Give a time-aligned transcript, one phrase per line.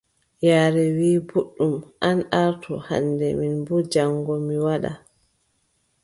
[0.47, 1.75] Yaare wii: booɗɗum
[2.09, 4.91] an artu hannde, min boo jaŋgo mi waɗa.